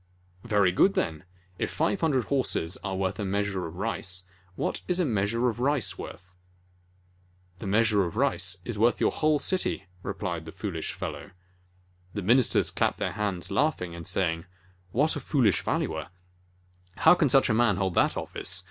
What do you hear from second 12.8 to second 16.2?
their hands, laughing, and saying, "What a foolish Valuer!